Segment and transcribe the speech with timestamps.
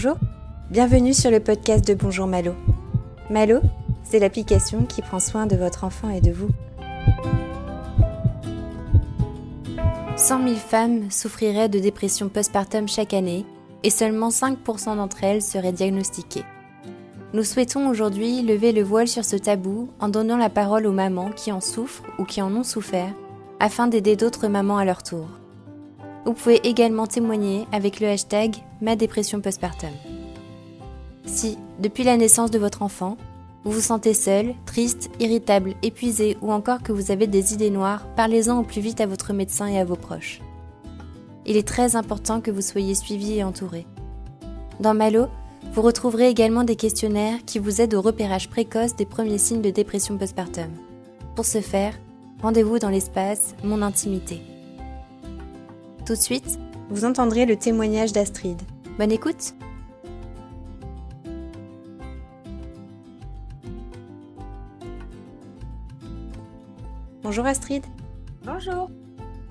[0.00, 0.16] Bonjour,
[0.70, 2.54] bienvenue sur le podcast de Bonjour Malo.
[3.30, 3.58] Malo,
[4.04, 6.50] c'est l'application qui prend soin de votre enfant et de vous.
[10.14, 13.44] 100 000 femmes souffriraient de dépression postpartum chaque année
[13.82, 16.44] et seulement 5% d'entre elles seraient diagnostiquées.
[17.32, 21.32] Nous souhaitons aujourd'hui lever le voile sur ce tabou en donnant la parole aux mamans
[21.32, 23.12] qui en souffrent ou qui en ont souffert
[23.58, 25.26] afin d'aider d'autres mamans à leur tour.
[26.28, 29.88] Vous pouvez également témoigner avec le hashtag Ma dépression postpartum.
[31.24, 33.16] Si, depuis la naissance de votre enfant,
[33.64, 38.06] vous vous sentez seul, triste, irritable, épuisé ou encore que vous avez des idées noires,
[38.14, 40.42] parlez-en au plus vite à votre médecin et à vos proches.
[41.46, 43.86] Il est très important que vous soyez suivi et entouré.
[44.80, 45.28] Dans Malo,
[45.72, 49.70] vous retrouverez également des questionnaires qui vous aident au repérage précoce des premiers signes de
[49.70, 50.68] dépression postpartum.
[51.34, 51.94] Pour ce faire,
[52.42, 54.42] rendez-vous dans l'espace Mon intimité.
[56.08, 58.56] Tout de suite, vous entendrez le témoignage d'Astrid.
[58.98, 59.52] Bonne écoute
[67.22, 67.84] Bonjour Astrid.
[68.42, 68.88] Bonjour.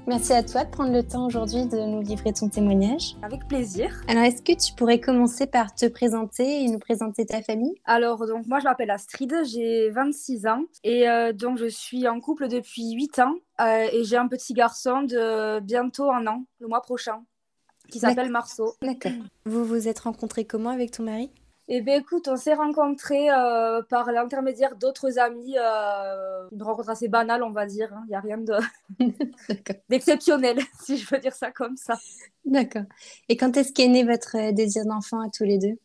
[0.07, 3.17] Merci à toi de prendre le temps aujourd'hui de nous livrer ton témoignage.
[3.23, 3.91] Avec plaisir.
[4.07, 7.75] Alors, est-ce que tu pourrais commencer par te présenter et nous présenter ta famille?
[7.83, 12.21] Alors, donc moi, je m'appelle Astrid, j'ai 26 ans et euh, donc je suis en
[12.21, 16.67] couple depuis 8 ans euh, et j'ai un petit garçon de bientôt un an, le
[16.69, 17.25] mois prochain,
[17.91, 18.75] qui s'appelle Marceau.
[18.81, 19.11] D'accord.
[19.45, 21.31] Vous vous êtes rencontrés comment avec ton mari?
[21.69, 25.55] Eh bien, écoute, on s'est rencontrés euh, par l'intermédiaire d'autres amis.
[25.57, 27.89] Euh, une rencontre assez banale, on va dire.
[27.91, 28.05] Il hein.
[28.07, 28.37] n'y a rien
[29.89, 31.95] d'exceptionnel, si je veux dire ça comme ça.
[32.45, 32.83] D'accord.
[33.27, 35.77] Et quand est-ce qu'est né votre euh, désir d'enfant à tous les deux?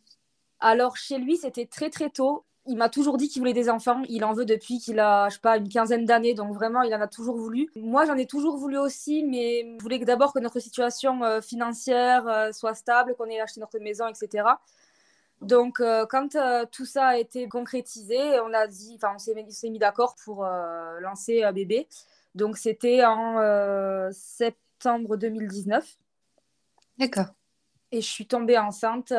[0.61, 2.45] Alors, chez lui, c'était très, très tôt.
[2.67, 4.03] Il m'a toujours dit qu'il voulait des enfants.
[4.09, 6.35] Il en veut depuis qu'il a, je sais pas, une quinzaine d'années.
[6.35, 7.69] Donc vraiment, il en a toujours voulu.
[7.75, 12.51] Moi, j'en ai toujours voulu aussi, mais je voulais d'abord que notre situation euh, financière
[12.53, 14.45] soit stable, qu'on ait acheté notre maison, etc.
[15.43, 19.71] Donc, euh, quand euh, tout ça a été concrétisé, on a dit, enfin, on s'est
[19.71, 21.89] mis, d'accord pour euh, lancer un bébé.
[22.35, 25.99] Donc, c'était en septembre 2019.
[26.99, 27.27] D'accord.
[27.91, 29.13] Et je suis tombée enceinte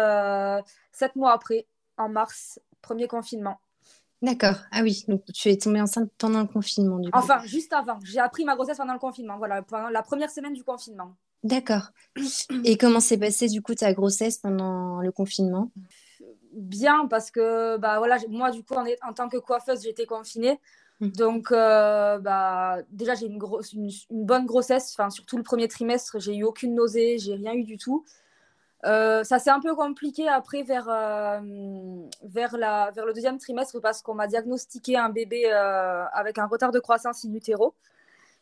[0.91, 1.67] sept mois après,
[1.97, 3.59] en mars, premier confinement.
[4.23, 4.55] D'accord.
[4.71, 7.19] Ah oui, donc tu es tombée enceinte pendant le confinement, du coup.
[7.19, 7.99] Enfin, juste avant.
[8.03, 11.13] J'ai appris ma grossesse pendant le confinement, voilà, pendant la première semaine du confinement.
[11.43, 11.91] D'accord.
[12.63, 15.69] Et comment s'est passée, du coup, ta grossesse pendant le confinement?
[16.55, 20.59] Bien parce que bah voilà moi du coup en, en tant que coiffeuse j'étais confinée.
[20.99, 21.09] Mmh.
[21.09, 24.95] donc euh, bah déjà j'ai une grosse une, bonne grossesse.
[24.97, 28.05] Enfin surtout le premier trimestre j'ai eu aucune nausée j'ai rien eu du tout.
[28.85, 31.39] Euh, ça s'est un peu compliqué après vers euh,
[32.23, 35.51] vers la vers le deuxième trimestre parce qu'on m'a diagnostiqué un bébé
[36.13, 37.73] avec un retard de croissance in utero.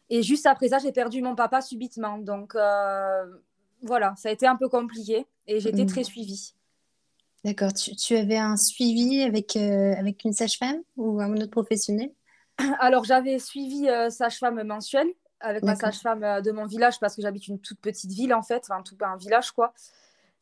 [0.09, 2.17] Et juste après ça j'ai perdu mon papa subitement.
[2.17, 2.55] Donc
[3.83, 5.87] voilà ça a été un peu compliqué et j'étais mmh.
[5.87, 6.53] très suivie
[7.43, 7.73] D'accord.
[7.73, 12.11] Tu, avais un suivi avec, euh, avec une sage-femme ou un autre professionnel?
[12.79, 15.07] Alors, j'avais suivi euh, sage-femme mensuelle
[15.39, 18.43] avec ma sage-femme euh, de mon village parce que j'habite une toute petite ville en
[18.43, 19.73] fait, enfin tout un village quoi.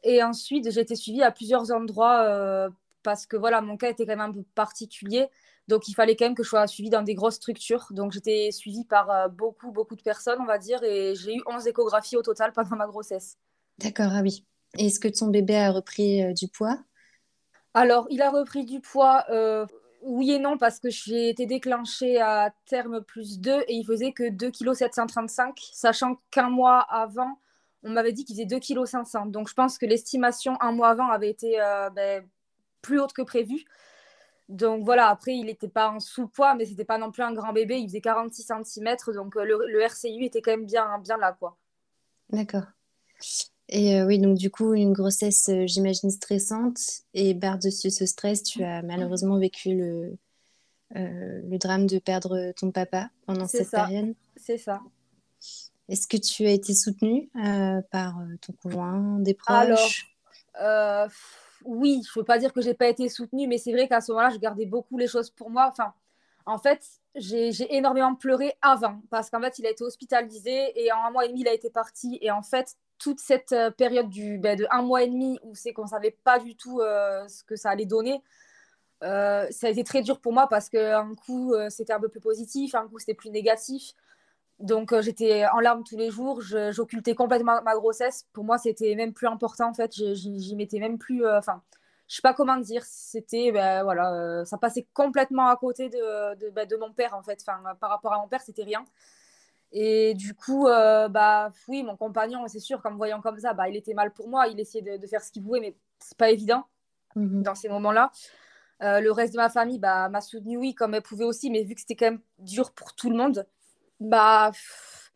[0.04, 2.70] Et ensuite, j'ai été suivie à plusieurs endroits
[3.04, 5.28] parce que voilà, mon cas était quand même un peu particulier.
[5.68, 7.88] Donc, il fallait quand même que je sois suivie dans des grosses structures.
[7.92, 10.82] Donc, j'étais suivie par beaucoup, beaucoup de personnes, on va dire.
[10.84, 13.38] Et j'ai eu 11 échographies au total pendant ma grossesse.
[13.78, 14.46] D'accord, ah oui.
[14.78, 16.80] Est-ce que ton bébé a repris du poids?
[17.74, 19.66] Alors, il a repris du poids, euh,
[20.02, 24.12] oui et non, parce que j'ai été déclenchée à terme plus 2 et il faisait
[24.12, 27.40] que 2,735 kg, sachant qu'un mois avant,
[27.84, 29.32] on m'avait dit qu'il faisait 2,5 kg.
[29.32, 32.28] Donc, je pense que l'estimation un mois avant avait été euh, ben,
[32.82, 33.66] plus haute que prévu.
[34.50, 37.54] Donc voilà, après, il n'était pas en sous-poids, mais c'était pas non plus un grand
[37.54, 37.78] bébé.
[37.78, 41.34] Il faisait 46 cm, donc euh, le, le, RCU était quand même bien, bien là,
[41.40, 41.56] quoi.
[42.32, 42.66] D'accord.
[43.72, 46.80] Et euh, oui, donc du coup, une grossesse, euh, j'imagine, stressante.
[47.14, 50.18] Et par-dessus ce stress, tu as malheureusement vécu le,
[50.96, 54.16] euh, le drame de perdre ton papa pendant cette période.
[54.36, 54.82] C'est ça.
[55.88, 57.30] Est-ce que tu as été soutenue
[57.92, 60.16] par ton conjoint, des proches?
[60.56, 61.10] Alors,
[61.64, 64.02] oui, je ne veux pas dire que j'ai pas été soutenue, mais c'est vrai qu'à
[64.02, 65.68] ce moment-là, je gardais beaucoup les choses pour moi.
[65.70, 65.94] Enfin,
[66.46, 66.84] en fait,
[67.16, 71.26] j'ai énormément pleuré avant parce qu'en fait, il a été hospitalisé et en un mois
[71.26, 72.18] et demi, il a été parti.
[72.22, 75.56] Et en fait, toute cette euh, période du, ben, de un mois et demi où
[75.56, 78.22] c'est qu'on ne savait pas du tout euh, ce que ça allait donner,
[79.04, 82.20] euh, ça a été très dur pour moi parce qu'un coup, c'était un peu plus
[82.20, 83.94] positif, un coup, c'était plus négatif.
[84.60, 88.28] Donc, j'étais en larmes tous les jours, j'occultais complètement ma grossesse.
[88.34, 89.94] Pour moi, c'était même plus important, en fait.
[89.94, 91.26] J'y mettais même plus...
[91.26, 91.62] Enfin,
[92.10, 92.84] je sais pas comment dire.
[92.84, 93.54] C'était...
[93.54, 97.40] Ben, voilà, ça passait complètement à côté de, ben, de mon père, en fait.
[97.42, 98.84] Enfin, par rapport à mon père, c'était rien.
[99.72, 103.70] Et du coup, euh, bah oui, mon compagnon, c'est sûr, comme voyant comme ça, bah,
[103.70, 104.48] il était mal pour moi.
[104.48, 106.66] Il essayait de, faire ce qu'il pouvait, mais c'est pas évident
[107.16, 107.44] Mhm.
[107.44, 108.12] dans ces moments-là.
[108.82, 111.64] Euh, le reste de ma famille bah, m'a soutenu, oui, comme elle pouvait aussi, mais
[111.64, 113.46] vu que c'était quand même dur pour tout le monde,
[114.00, 115.12] bah pff,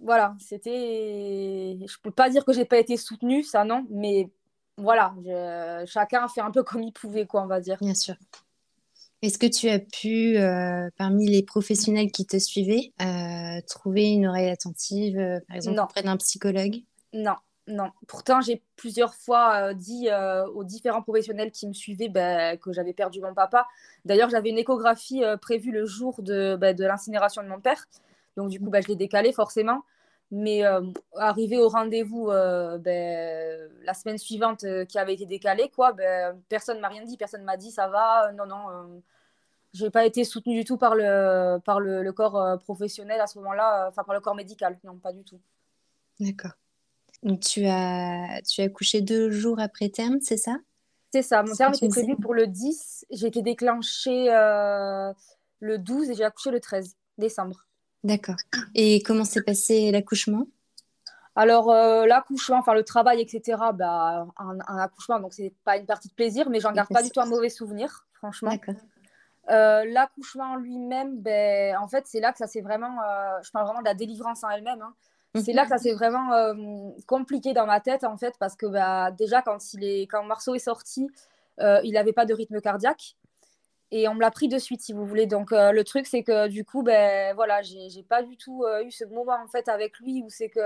[0.00, 1.78] voilà, c'était.
[1.86, 4.30] Je peux pas dire que j'ai pas été soutenue, ça non, mais
[4.76, 7.78] voilà, je- chacun a fait un peu comme il pouvait, quoi, on va dire.
[7.80, 8.16] Bien sûr.
[9.26, 14.28] Est-ce que tu as pu, euh, parmi les professionnels qui te suivaient, euh, trouver une
[14.28, 15.82] oreille attentive, euh, par exemple Non.
[15.82, 16.76] auprès d'un psychologue?
[17.12, 17.34] Non,
[17.66, 17.90] non.
[18.06, 20.08] Pourtant, j'ai plusieurs fois dit
[20.54, 23.66] aux différents professionnels qui me suivaient bah, que j'avais perdu mon papa.
[24.04, 27.84] D'ailleurs, j'avais une échographie prévue le jour de, bah, de l'incinération de mon père.
[28.36, 29.82] Donc, du coup, bah, je l'ai décalée forcément.
[30.30, 30.62] Mais
[31.16, 35.96] arrivé au rendez-vous la semaine suivante qui avait été décalé, quoi,
[36.48, 39.02] personne ne m'a rien dit, personne ne m'a dit ça va, non, non.
[39.76, 43.20] Euh, j'ai pas été soutenue du tout par le, par le, le corps euh, professionnel
[43.20, 45.40] à ce moment-là, euh, enfin par le corps médical, non, pas du tout.
[46.20, 46.52] D'accord.
[47.22, 50.56] Donc tu as, tu as accouché deux jours après terme, c'est ça?
[51.12, 55.12] C'est ça, mon terme était prévu pour le 10, j'ai été déclenchée euh,
[55.60, 57.66] le 12 et j'ai accouché le 13 décembre.
[58.04, 58.36] D'accord.
[58.74, 60.46] Et comment s'est passé l'accouchement?
[61.34, 65.86] Alors, euh, l'accouchement, enfin le travail, etc., bah, un, un accouchement, donc c'est pas une
[65.86, 68.50] partie de plaisir, mais j'en garde pas du tout un mauvais souvenir, franchement.
[68.50, 68.74] D'accord.
[69.48, 73.50] Euh, l'accouchement en lui-même, ben, en fait, c'est là que ça s'est vraiment, euh, je
[73.52, 74.94] parle vraiment de la délivrance en elle-même, hein.
[75.44, 76.54] C'est là que ça s'est vraiment euh,
[77.06, 80.54] compliqué dans ma tête, en fait, parce que bah, déjà, quand, il est, quand Marceau
[80.54, 81.10] est sorti,
[81.60, 83.16] il n'avait pas de rythme cardiaque.
[83.90, 85.26] Et on me l'a pris de suite, si vous voulez.
[85.26, 89.04] Donc, le truc, c'est que du coup, ben, voilà, j'ai pas du tout eu ce
[89.04, 90.60] moment, en fait, avec lui où c'est que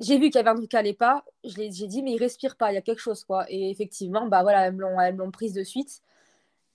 [0.00, 1.22] j'ai vu qu'il y avait un truc qui allait pas.
[1.44, 3.44] Je l'ai- J'ai dit, mais il respire pas, il y a quelque chose, quoi.
[3.50, 6.00] Et effectivement, bah, voilà, elles me l'ont prise de suite.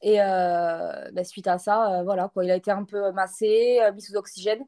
[0.01, 3.79] Et euh, bah, suite à ça, euh, voilà, quoi, il a été un peu massé,
[3.81, 4.65] euh, mis sous oxygène.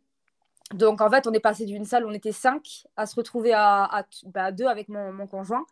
[0.74, 3.54] Donc, en fait, on est passé d'une salle où on était cinq à se retrouver
[3.54, 5.66] à, à deux avec mon, conjoint.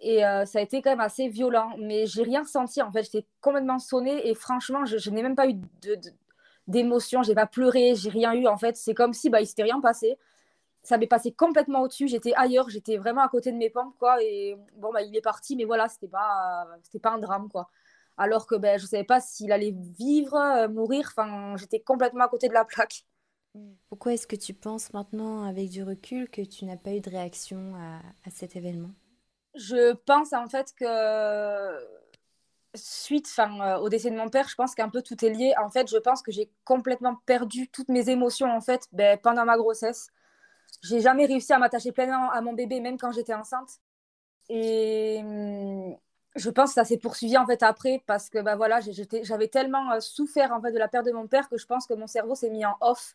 [0.00, 1.70] Et ça a été quand même assez violent.
[1.78, 2.82] Mais j'ai rien ressenti.
[2.82, 4.28] En fait, j'étais complètement sonnée.
[4.28, 5.54] Et franchement, je, n'ai même pas eu
[6.66, 7.22] d'émotion.
[7.22, 7.94] J'ai pas pleuré.
[7.94, 8.48] J'ai rien eu.
[8.48, 10.18] En fait, c'est comme si bah, il s'était rien passé.
[10.82, 12.08] Ça m'est passé complètement au-dessus.
[12.08, 12.68] J'étais ailleurs.
[12.68, 13.94] J'étais vraiment à côté de mes pompes.
[13.98, 14.22] Quoi.
[14.22, 15.56] Et bon, bah, il est parti.
[15.56, 16.66] Mais voilà, c'était pas,
[17.00, 17.48] pas un drame.
[17.48, 17.70] Quoi.
[18.16, 21.12] Alors que ben, je savais pas s'il allait vivre, euh, mourir.
[21.16, 23.04] Enfin, j'étais complètement à côté de la plaque.
[23.88, 27.10] Pourquoi est-ce que tu penses maintenant, avec du recul, que tu n'as pas eu de
[27.10, 28.90] réaction à, à cet événement?
[29.54, 31.78] Je pense en fait que
[32.74, 35.52] suite enfin, euh, au décès de mon père, je pense qu'un peu tout est lié.
[35.62, 39.44] En fait, je pense que j'ai complètement perdu toutes mes émotions en fait ben, pendant
[39.44, 40.08] ma grossesse.
[40.82, 43.70] J'ai jamais réussi à m'attacher pleinement à mon bébé, même quand j'étais enceinte.
[44.48, 45.96] Et hum,
[46.34, 48.80] je pense que ça s'est poursuivi en fait après parce que bah, voilà,
[49.22, 51.86] j'avais tellement euh, souffert en fait de la perte de mon père que je pense
[51.86, 53.14] que mon cerveau s'est mis en off.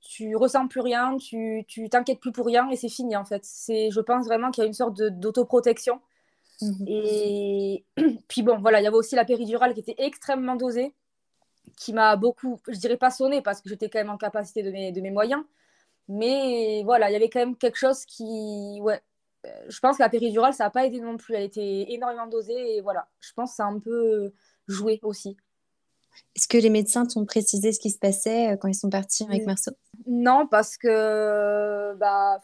[0.00, 3.44] Tu ressens plus rien, tu t'inquiètes plus pour rien et c'est fini en fait.
[3.44, 6.00] C'est, je pense vraiment qu'il y a une sorte d'autoprotection.
[6.60, 6.84] Mhm.
[6.86, 7.84] Et
[8.28, 10.94] puis bon, voilà, il y avait aussi la péridurale qui était extrêmement dosée,
[11.76, 14.70] qui m'a beaucoup, je dirais pas sonné parce que j'étais quand même en capacité de
[14.70, 15.44] mes, de mes moyens.
[16.08, 19.02] Mais voilà, il y avait quand même quelque chose qui, ouais,
[19.68, 21.34] je pense que la péridurale, ça n'a pas aidé non plus.
[21.34, 24.32] Elle était énormément dosée et voilà, je pense que ça a un peu
[24.68, 25.36] joué aussi.
[26.34, 29.24] Est-ce que les médecins t'ont précisé ce qui se passait euh, quand ils sont partis
[29.24, 29.46] avec.
[29.46, 29.72] Marceau?
[30.06, 32.40] Non, parce que, bah,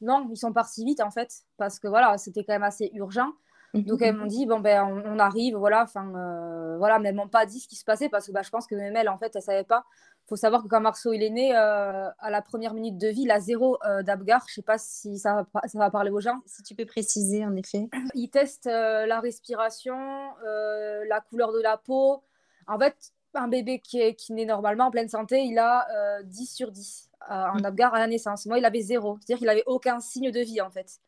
[0.00, 3.32] non, ils sont partis vite en fait, parce que voilà, c'était quand même assez urgent.
[3.74, 7.14] Donc elles m'ont dit bon ben on, on arrive voilà enfin euh, voilà mais elles
[7.14, 9.08] m'ont pas dit ce qui se passait parce que bah, je pense que même elle
[9.08, 9.84] en fait elle savait pas.
[10.30, 13.22] Faut savoir que quand Marceau il est né euh, à la première minute de vie
[13.22, 14.44] il a zéro euh, d'Apgar.
[14.48, 16.40] Je sais pas si ça va, pa- ça va parler aux gens.
[16.46, 17.88] Si tu peux préciser, en effet.
[18.14, 19.98] Il teste euh, la respiration,
[20.46, 22.22] euh, la couleur de la peau.
[22.68, 22.96] En fait
[23.34, 26.70] un bébé qui est qui naît normalement en pleine santé il a euh, 10 sur
[26.72, 28.46] 10 euh, en Apgar à la naissance.
[28.46, 31.00] Moi il avait zéro, c'est-à-dire qu'il avait aucun signe de vie en fait.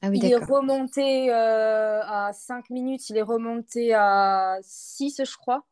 [0.00, 5.64] Ah oui, Il est remonté à 5 minutes, il est remonté à 6, je crois.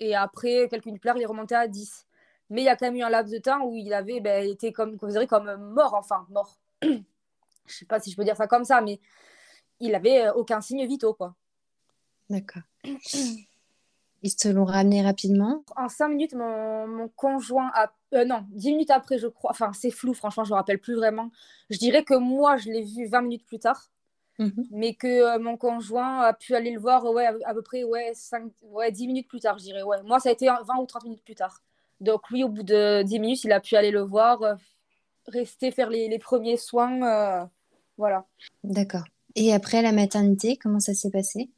[0.00, 2.06] Et après, quelques minutes plus tard, il est remonté à 10.
[2.50, 4.48] Mais il y a quand même eu un laps de temps où il avait ben,
[4.48, 6.58] été comme, considéré comme mort, enfin, mort.
[6.82, 6.98] je
[7.66, 9.00] sais pas si je peux dire ça comme ça, mais
[9.78, 11.34] il avait euh, aucun signe vitaux, quoi.
[12.28, 12.62] D'accord.
[14.22, 15.64] Ils te l'ont ramené rapidement.
[15.76, 17.90] En 5 minutes, mon, mon conjoint a...
[18.14, 19.50] euh, non, 10 minutes après, je crois.
[19.52, 21.30] Enfin, c'est flou, franchement, je me rappelle plus vraiment.
[21.70, 23.90] Je dirais que moi, je l'ai vu 20 minutes plus tard.
[24.38, 24.66] Mhm.
[24.70, 27.84] mais que euh, mon conjoint a pu aller le voir ouais, à, à peu près
[27.84, 29.82] ouais, 5, ouais, 10 minutes plus tard, je dirais.
[29.82, 30.02] Ouais.
[30.02, 31.60] Moi, ça a été 20 ou 30 minutes plus tard.
[32.00, 34.54] Donc, lui, au bout de 10 minutes, il a pu aller le voir, euh,
[35.28, 37.02] rester faire les, les premiers soins.
[37.02, 37.44] euh,
[37.98, 38.24] voilà.
[38.64, 39.04] D'accord.
[39.34, 41.50] Et après la maternité, comment ça s'est passé?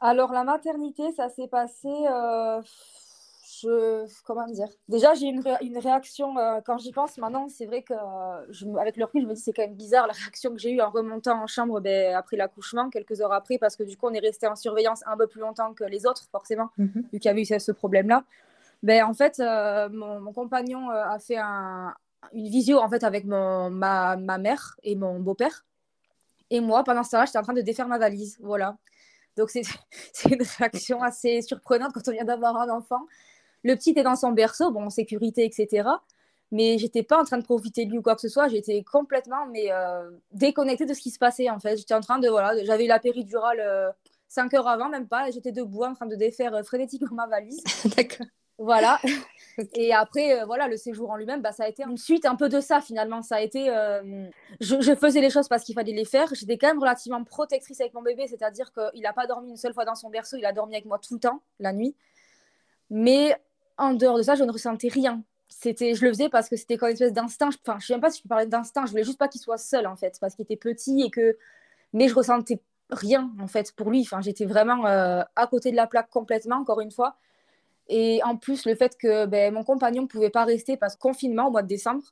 [0.00, 1.88] Alors, la maternité, ça s'est passé.
[1.88, 2.60] euh,
[3.60, 4.68] je, comment dire?
[4.88, 7.48] Déjà, j'ai une, une réaction quand j'y pense maintenant.
[7.48, 7.94] C'est vrai que,
[8.48, 10.72] je, avec le recul, je me dis c'est quand même bizarre la réaction que j'ai
[10.72, 14.06] eue en remontant en chambre ben, après l'accouchement, quelques heures après, parce que du coup,
[14.08, 17.04] on est resté en surveillance un peu plus longtemps que les autres, forcément, mhm.
[17.12, 18.24] vu qu'il y avait eu ce problème-là.
[18.82, 21.94] Ben, en fait, euh, mon, compagnon euh, a fait un,
[22.32, 25.64] une visio en fait avec mon, ma, ma mère et mon beau-père.
[26.50, 28.38] Et moi, pendant ce temps-là, j'étais en train de défaire ma valise.
[28.40, 28.76] Voilà.
[29.36, 29.62] Donc, c'est
[30.30, 33.06] une réaction assez surprenante quand on vient d'avoir un enfant.
[33.64, 35.88] Le petit est dans son berceau, bon, sécurité, etc.
[36.50, 38.48] Mais j'étais pas en train de profiter de lui ou quoi que ce soit.
[38.48, 41.76] J'étais complètement mais, euh, déconnectée de ce qui se passait, en fait.
[41.76, 43.90] J'étais en train de, voilà, j'avais la péridurale euh,
[44.28, 45.30] 5 heures avant, même pas.
[45.30, 47.62] J'étais debout en train de défaire frénétiquement ma valise.
[47.96, 48.26] D'accord.
[48.58, 49.00] Voilà.
[49.74, 52.36] Et après, euh, voilà, le séjour en lui-même, bah, ça a été une suite un
[52.36, 53.22] peu de ça finalement.
[53.22, 54.28] Ça a été, euh,
[54.60, 56.28] je, faisais les choses parce qu'il fallait les faire.
[56.34, 59.74] J'étais quand même relativement protectrice avec mon bébé, c'est-à-dire qu'il n'a pas dormi une seule
[59.74, 61.94] fois dans son berceau, il a dormi avec moi tout le temps, la nuit.
[62.90, 63.36] Mais
[63.78, 65.22] en dehors de ça, je ne ressentais rien.
[65.48, 67.50] C'était, je le faisais parce que c'était comme une espèce d'instinct.
[67.66, 68.86] Enfin, je ne sais même pas si je peux parler d'instinct.
[68.86, 71.36] Je voulais juste pas qu'il soit seul en fait, parce qu'il était petit et que,
[71.92, 74.02] mais je ressentais rien en fait pour lui.
[74.02, 77.16] Enfin, j'étais vraiment euh, à côté de la plaque complètement, encore une fois.
[77.88, 81.00] Et en plus, le fait que ben, mon compagnon ne pouvait pas rester parce que
[81.00, 82.04] confinement au mois de décembre.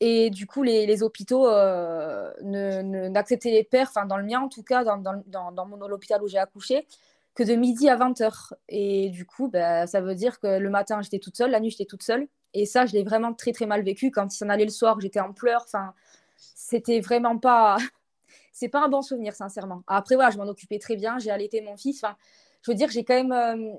[0.00, 4.64] Et du coup, les, hôpitaux euh, n'acceptaient les pères, enfin dans le mien en tout
[4.64, 6.88] cas, dans, dans, mon hôpital où j'ai accouché,
[7.36, 8.52] que de midi à 20h.
[8.68, 11.70] Et du coup, ben, ça veut dire que le matin, j'étais toute seule, la nuit,
[11.70, 12.26] j'étais toute seule.
[12.52, 14.10] Et ça, je l'ai vraiment très très mal vécu.
[14.10, 15.62] Quand il s'en allait le soir, j'étais en pleurs.
[15.66, 15.94] Enfin,
[16.36, 17.76] c'était vraiment pas.
[18.52, 19.82] C'est pas un bon souvenir, sincèrement.
[19.86, 21.18] Après, voilà, je m'en occupais très bien.
[21.18, 22.04] J'ai allaité mon fils.
[22.04, 22.16] Enfin,
[22.62, 23.32] je veux dire, j'ai quand même.
[23.32, 23.76] Euh,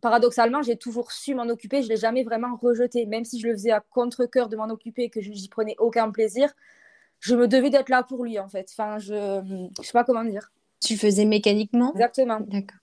[0.00, 1.82] paradoxalement, j'ai toujours su m'en occuper.
[1.82, 3.06] Je ne l'ai jamais vraiment rejeté.
[3.06, 5.76] Même si je le faisais à contre-coeur de m'en occuper et que je n'y prenais
[5.78, 6.52] aucun plaisir,
[7.20, 8.68] je me devais d'être là pour lui, en fait.
[8.72, 10.52] Enfin, je ne sais pas comment dire.
[10.80, 11.92] Tu faisais mécaniquement?
[11.92, 12.40] Exactement.
[12.40, 12.78] D'accord.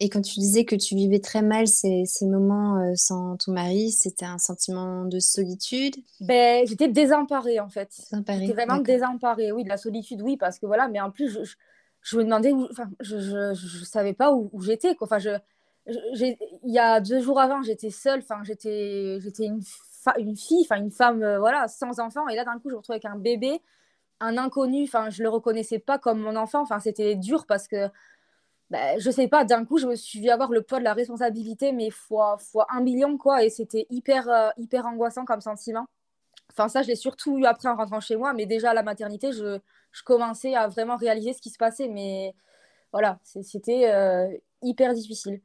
[0.00, 3.52] Et quand tu disais que tu vivais très mal ces, ces moments euh, sans ton
[3.52, 5.96] mari, c'était un sentiment de solitude?
[6.20, 7.90] Ben, J'étais désemparée en fait.
[8.12, 11.42] J'étais vraiment désemparée, oui, de la solitude, oui, parce que voilà, mais en plus, je,
[11.42, 11.56] je
[12.16, 14.96] me demandais où, enfin, je, je, je, savais pas où, j'étais.
[15.00, 15.30] Enfin, je,
[15.86, 19.62] il y a deux jours avant, j'étais seule, enfin, j'étais, j'étais une,
[20.18, 22.78] une fille, enfin, une femme, euh, voilà, sans enfant, et là, d'un coup, je me
[22.78, 23.62] retrouvais avec un bébé,
[24.20, 27.88] un inconnu, enfin, je le reconnaissais pas comme mon enfant, enfin, c'était dur parce que,
[28.70, 30.94] ben, je sais pas, d'un coup, je me suis vu avoir le poids de la
[30.94, 35.86] responsabilité, mais fois, fois un million, quoi, et c'était hyper, euh, hyper angoissant comme sentiment.
[36.52, 38.82] Enfin, ça, je l'ai surtout eu après en rentrant chez moi, mais déjà à la
[38.82, 39.58] maternité, je,
[39.92, 41.88] je commençais à vraiment réaliser ce qui se passait.
[41.88, 42.34] Mais
[42.92, 44.28] voilà, c'était euh,
[44.62, 45.40] hyper difficile.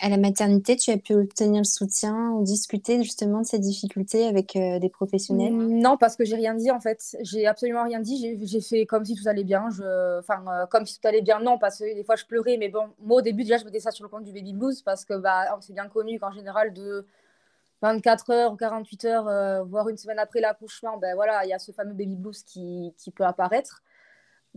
[0.00, 4.26] À la maternité, tu as pu obtenir le soutien ou discuter justement de ces difficultés
[4.26, 5.52] avec euh, des professionnels?
[5.52, 7.16] Non, parce que j'ai rien dit en fait.
[7.20, 8.38] J'ai absolument rien dit.
[8.42, 9.68] J'ai fait comme si tout allait bien.
[9.70, 10.18] Je...
[10.18, 12.56] Enfin, euh, comme si tout allait bien, non, parce que des fois je pleurais.
[12.56, 14.80] Mais bon, moi au début, déjà, je mettais ça sur le compte du baby blues
[14.80, 17.06] parce que bah, c'est bien connu qu'en général, de
[17.82, 21.58] 24 heures ou 48 heures, voire une semaine après l'accouchement, ben voilà, il y a
[21.58, 23.82] ce fameux baby blues qui, qui peut apparaître.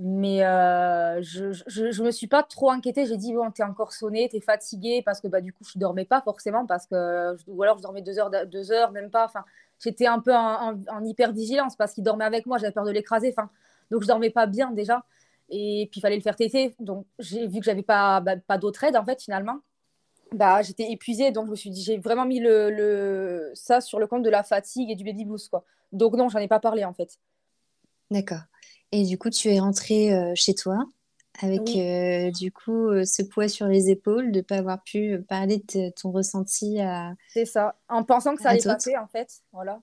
[0.01, 3.05] Mais euh, je, ne me suis pas trop inquiétée.
[3.05, 6.05] J'ai dit, bon, t'es encore sonné, t'es fatiguée, parce que bah, du coup, je dormais
[6.05, 9.25] pas forcément, parce que, ou alors je dormais deux heures, deux heures, même pas.
[9.25, 9.43] Enfin,
[9.77, 12.91] j'étais un peu en, en, hyper vigilance parce qu'il dormait avec moi, j'avais peur de
[12.91, 13.33] l'écraser.
[13.37, 13.49] Enfin,
[13.91, 15.03] donc je dormais pas bien déjà.
[15.49, 16.75] Et puis il fallait le faire téter.
[16.79, 19.59] Donc j'ai vu que j'avais pas, bah, pas d'autre aide en fait finalement.
[20.31, 23.99] Bah, j'étais épuisée, donc je me suis dit, j'ai vraiment mis le, le, ça sur
[23.99, 25.49] le compte de la fatigue et du baby blues.
[25.49, 25.65] Quoi.
[25.91, 27.19] Donc non, j'en ai pas parlé en fait.
[28.11, 28.41] D'accord.
[28.91, 30.85] Et du coup, tu es rentrée euh, chez toi
[31.41, 35.19] avec euh, du coup euh, ce poids sur les épaules de ne pas avoir pu
[35.27, 37.13] parler de ton ressenti à.
[37.29, 39.79] C'est ça, en pensant que ça allait passer en fait, voilà,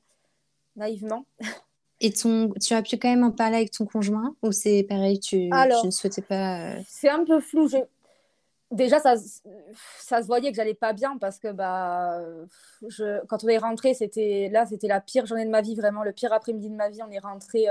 [0.75, 1.25] naïvement.
[2.01, 5.19] Et ton, tu as pu quand même en parler avec ton conjoint ou c'est pareil,
[5.19, 6.75] tu, ne souhaitais pas.
[6.87, 7.71] C'est un peu flou.
[8.71, 9.15] Déjà, ça,
[9.99, 12.21] ça se voyait que j'allais pas bien parce que bah,
[12.87, 16.03] je, quand on est rentré, c'était là, c'était la pire journée de ma vie, vraiment
[16.03, 17.03] le pire après-midi de ma vie.
[17.03, 17.67] On est rentré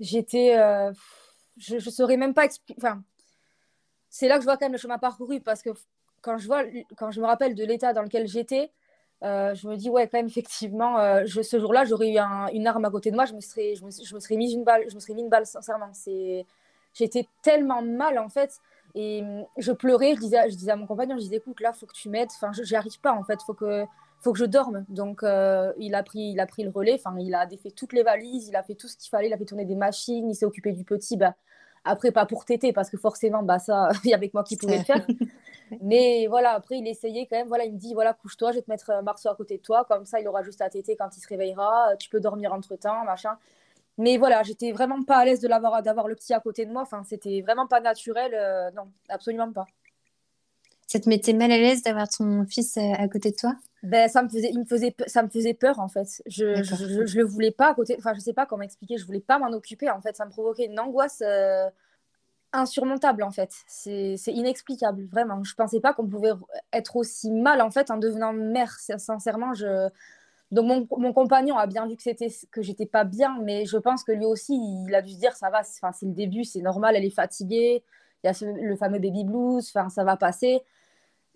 [0.00, 0.58] j'étais.
[0.58, 0.92] Euh,
[1.56, 2.80] je ne saurais même pas expliquer.
[2.82, 3.02] Enfin,
[4.08, 5.70] c'est là que je vois quand même le chemin parcouru parce que
[6.22, 6.64] quand je, vois,
[6.96, 8.72] quand je me rappelle de l'état dans lequel j'étais,
[9.22, 12.18] euh, je me dis, ouais, quand même, effectivement, euh, ce jour-là, j'aurais eu
[12.52, 14.84] une arme à côté de moi, je me serais, je me, serais mis une balle,
[14.88, 15.92] je me serais mis une balle, sincèrement.
[16.94, 18.58] J'étais tellement mal, en fait.
[18.94, 19.22] Et
[19.58, 21.94] je pleurais, je disais, je disais à mon compagnon, je disais, écoute, là, faut que
[21.94, 22.30] tu m'aides.
[22.34, 23.40] Enfin, je n'y arrive pas, en fait.
[23.42, 23.84] Faut que,
[24.20, 24.84] faut que je dorme.
[24.88, 26.94] Donc, euh, il, a pris, il a pris le relais.
[26.94, 29.32] Enfin, il a défait toutes les valises, il a fait tout ce qu'il fallait, il
[29.32, 31.16] a fait tourner des machines, il s'est occupé du petit.
[31.16, 31.34] Bah,
[31.84, 34.56] après, pas pour téter, parce que forcément, bah, ça, il y avait que moi qui
[34.56, 35.06] pouvais le faire.
[35.82, 37.48] Mais voilà, après, il essayait quand même.
[37.48, 39.84] Voilà, il me dit voilà, couche-toi, je vais te mettre Marceau à côté de toi.
[39.88, 41.96] Comme ça, il aura juste à téter quand il se réveillera.
[41.98, 43.38] Tu peux dormir entre temps, machin.
[43.98, 46.72] Mais voilà, j'étais vraiment pas à l'aise de l'avoir, d'avoir le petit à côté de
[46.72, 46.82] moi.
[46.82, 48.32] Enfin, c'était vraiment pas naturel.
[48.34, 49.66] Euh, non, absolument pas.
[50.90, 53.54] Ça te mettait mal à l'aise d'avoir ton fils à, côté de toi?
[53.84, 56.20] Ben, ça me faisait, il me faisait, ça me faisait peur en fait.
[56.26, 57.94] Je, je, je, le voulais pas à côté.
[57.96, 58.98] Enfin, je sais pas comment expliquer.
[58.98, 60.16] Je voulais pas m'en occuper en fait.
[60.16, 61.70] Ça me provoquait une angoisse euh,
[62.52, 63.52] insurmontable en fait.
[63.68, 65.44] C'est inexplicable vraiment.
[65.44, 66.32] Je pensais pas qu'on pouvait
[66.72, 68.72] être aussi mal en fait en devenant mère.
[68.80, 69.88] Sincèrement, je.
[70.50, 73.76] Donc mon, mon compagnon a bien vu que c'était que j'étais pas bien, mais je
[73.76, 74.56] pense que lui aussi
[74.88, 75.60] il a dû se dire ça va.
[75.60, 76.96] Enfin, c'est le début, c'est normal.
[76.96, 77.84] Elle est fatiguée.
[78.24, 79.70] Il y a le fameux baby blues.
[79.72, 80.64] Enfin, ça va passer.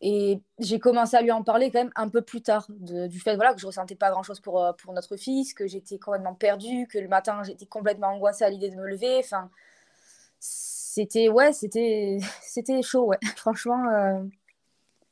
[0.06, 3.37] Et j'ai commencé à lui en parler quand même un peu plus tard, du fait
[3.37, 6.87] voilà, que je ressentais pas grand-chose pour, euh, pour notre fils, que j'étais complètement perdue,
[6.87, 9.16] que le matin j'étais complètement angoissée à l'idée de me lever.
[9.20, 9.49] Enfin,
[10.38, 13.18] c'était ouais, c'était c'était chaud, ouais.
[13.37, 13.82] franchement.
[13.88, 14.23] Euh.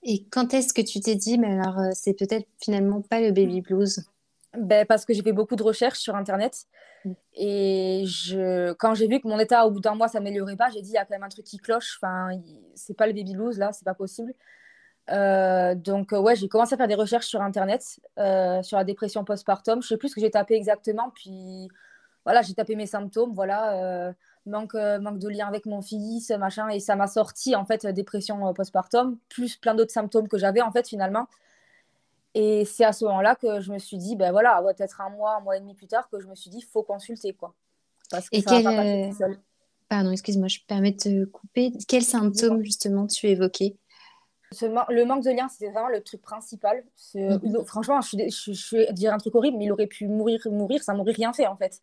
[0.02, 3.32] Et quand est-ce que tu t'es dit, mais alors euh, c'est peut-être finalement pas le
[3.32, 4.04] baby blues?
[4.58, 6.66] Ben, Parce que j'ai fait beaucoup de recherches sur Internet.
[7.06, 7.12] Mm.
[7.36, 10.82] Et je, quand j'ai vu que mon état au bout d'un mois s'améliorait pas, j'ai
[10.82, 11.98] dit il y a quand même un truc qui cloche.
[12.02, 12.38] Enfin,
[12.74, 14.34] c'est pas le baby blues là, c'est pas possible.
[15.10, 18.84] Euh, donc, euh, ouais, j'ai commencé à faire des recherches sur Internet euh, sur la
[18.84, 19.82] dépression postpartum.
[19.82, 21.10] Je sais plus ce que j'ai tapé exactement.
[21.14, 21.68] Puis,
[22.24, 23.32] voilà, j'ai tapé mes symptômes.
[23.34, 24.14] Voilà,
[24.46, 26.68] manque, manque de lien avec mon fils, machin.
[26.68, 30.70] Et ça m'a sorti, en fait, dépression postpartum, plus plein d'autres symptômes que j'avais, en
[30.70, 31.26] fait, finalement.
[32.34, 35.36] Et c'est à ce moment-là que je me suis dit, ben voilà, peut-être un mois,
[35.36, 37.54] un mois et demi plus tard, que je me suis dit, il faut consulter, quoi.
[38.10, 38.64] Parce que et ça quel...
[38.64, 39.34] va pas
[39.88, 41.72] Pardon, excuse-moi, je permets de te couper.
[41.86, 43.76] Quels symptômes, justement, tu évoquais?
[44.60, 46.84] Le manque de lien, c'était vraiment le truc principal.
[47.14, 47.64] Mhm.
[47.64, 50.82] Franchement, je, je, je, vais dire un truc horrible, mais il aurait pu mourir, mourir,
[50.82, 51.80] ça m'aurait rien fait en fait.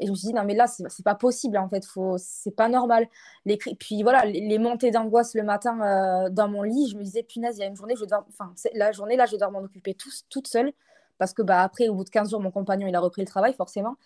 [0.00, 1.84] Et je me suis dit, non, mais là, c'est pas possible en fait,
[2.18, 3.08] c'est pas normal.
[3.44, 7.24] Les, puis voilà, les, montées d'angoisse le matin euh, dans mon lit, je me disais,
[7.24, 9.60] punaise, il y a une journée, je dois, enfin, la journée là, je dois m'en
[9.60, 10.72] occuper toute seule.
[11.18, 13.26] Parce que bah, après, au bout de 15 jours, mon compagnon, il a repris le
[13.26, 13.96] travail, forcément.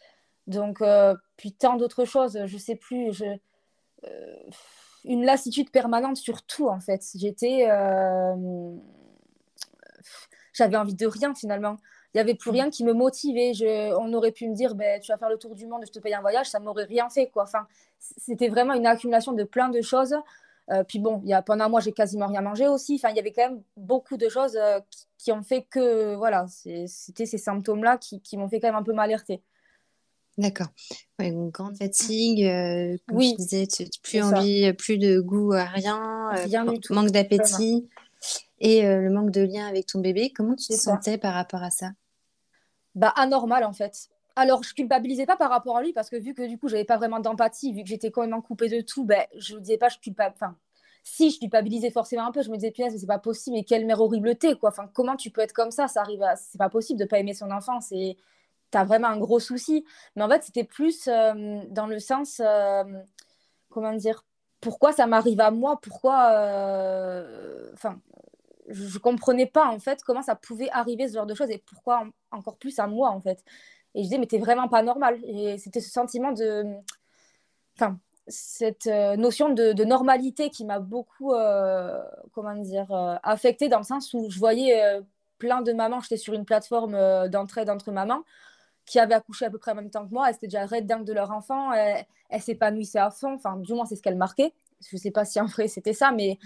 [0.46, 3.12] Donc, euh, puis tant d'autres choses, je sais plus.
[3.12, 3.26] Je,
[4.04, 4.36] euh,
[5.04, 7.02] une lassitude permanente sur tout, en fait.
[7.14, 7.66] J'étais.
[7.70, 8.74] Euh,
[10.52, 11.76] j'avais envie de rien, finalement.
[12.14, 13.54] Il n'y avait plus rien qui me motivait.
[13.54, 13.94] Je...
[13.96, 15.98] On aurait pu me dire, ben, tu vas faire le tour du monde, je te
[15.98, 17.28] paye un voyage, ça m'aurait rien fait.
[17.28, 17.44] Quoi.
[17.44, 17.66] Enfin,
[17.98, 20.14] c'était vraiment une accumulation de plein de choses.
[20.70, 22.96] Euh, puis bon, y a, pendant un mois, j'ai quasiment rien mangé aussi.
[22.96, 24.80] Enfin, il y avait quand même beaucoup de choses euh,
[25.18, 26.46] qui, ont fait que, voilà,
[26.86, 29.42] c'était ces symptômes-là qui, qui m'ont fait quand même un peu m'alerter.
[30.38, 30.68] D'accord.
[31.18, 33.66] une grande fatigue, euh, comme oui, disais,
[34.02, 36.94] plus envie, plus de goût à rien, euh, rien du tout.
[36.94, 37.88] manque d'appétit
[38.58, 40.32] et euh, le manque de lien avec ton bébé.
[40.34, 41.90] Comment tu te sentais par rapport à ça?
[42.94, 44.08] Bah anormal en fait.
[44.36, 46.84] Alors je culpabilisais pas par rapport à lui parce que vu que du coup j'avais
[46.84, 49.76] pas vraiment d'empathie, vu que j'étais quand même coupée de tout, ben je ne disais
[49.76, 50.34] pas je culpabilisais.
[50.42, 50.56] Enfin,
[51.04, 53.84] si je culpabilisais forcément un peu, je me disais punaise c'est pas possible, mais quelle
[53.84, 54.70] mère horrible t'es quoi.
[54.70, 55.88] Enfin comment tu peux être comme ça?
[55.88, 56.36] Ça arrive, à...
[56.36, 58.16] c'est pas possible de pas aimer son enfant, c'est
[58.72, 59.84] tu as vraiment un gros souci.
[60.16, 62.84] Mais en fait, c'était plus euh, dans le sens, euh,
[63.70, 64.24] comment dire,
[64.60, 66.30] pourquoi ça m'arrive à moi Pourquoi.
[66.32, 68.00] Euh, enfin,
[68.68, 71.58] je ne comprenais pas, en fait, comment ça pouvait arriver, ce genre de choses, et
[71.58, 73.44] pourquoi encore plus à moi, en fait.
[73.94, 75.18] Et je disais, mais t'es vraiment pas normal.
[75.24, 76.64] Et c'était ce sentiment de.
[77.76, 81.32] Enfin, cette notion de, normalité qui m'a beaucoup,
[82.32, 85.00] comment dire, affectée dans le sens où je voyais
[85.38, 88.22] plein de mamans, j'étais sur une plateforme d'entraide entre mamans,
[88.86, 90.86] qui avaient accouché à peu près en même temps que moi, elles étaient déjà red
[90.86, 92.06] dingue de leur enfant, elles,
[92.40, 94.52] s'épanouissaient à fond, enfin du moins c'est ce qu'elles marquaient.
[94.80, 96.38] Je ne sais pas si en vrai c'était ça, mais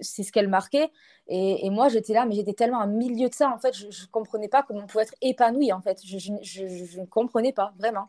[0.00, 0.90] c'est ce qu'elles marquaient.
[1.28, 4.10] Et, moi j'étais là, mais j'étais tellement au milieu de ça, en fait, je ne
[4.10, 6.00] comprenais pas comment on pouvait être épanoui, en fait.
[6.04, 8.06] Je, ne comprenais pas, vraiment.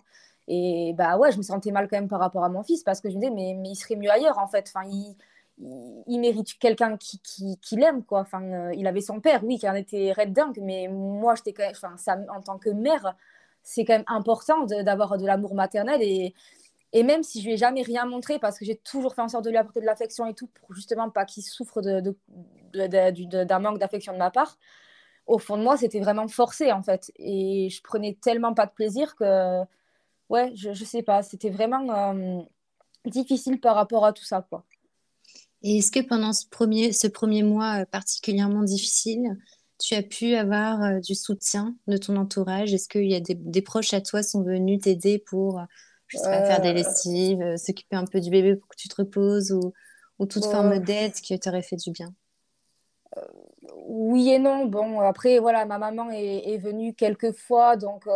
[0.47, 3.01] Et bah ouais, je me sentais mal quand même par rapport à mon fils, parce
[3.01, 4.71] que je me disais, mais, mais il serait mieux ailleurs, en fait.
[4.73, 8.21] Enfin, il, mérite quelqu'un qui, qui, l'aime, quoi.
[8.21, 11.53] Enfin, euh, il avait son père, oui, qui en était red dingue, mais moi, j'étais
[11.69, 11.95] enfin,
[12.33, 13.15] en tant que mère,
[13.69, 16.33] c'est quand même important d'avoir de, l'amour maternel et,
[16.91, 19.27] et même si je lui ai jamais rien montré parce que j'ai toujours fait en
[19.27, 23.59] sorte de lui apporter de l'affection et tout pour justement pas qu'il souffre d'un de,
[23.59, 24.57] manque d'affection de ma part,
[25.27, 28.71] au fond de moi c'était vraiment forcé en fait et je prenais tellement pas de
[28.71, 29.61] plaisir que
[30.29, 32.41] ouais je, je sais pas c'était vraiment euh,
[33.05, 34.65] difficile par rapport à tout ça quoi.
[35.61, 39.37] Et est-ce que pendant ce premier, ce premier mois euh, particulièrement difficile,
[39.79, 42.73] tu as pu avoir euh, du soutien de ton entourage?
[42.73, 45.61] Est-ce qu'il y a des, proches à toi sont venus t'aider pour,
[46.07, 46.73] je sais pas, faire des euh.
[46.73, 49.73] lessives, euh, s'occuper un peu du bébé pour que tu te reposes ou,
[50.19, 52.13] ou toute forme d'aide qui t'aurait fait du bien?
[53.87, 54.65] Oui et non.
[54.65, 58.07] Bon, après, voilà, ma maman est, venue quelques fois, donc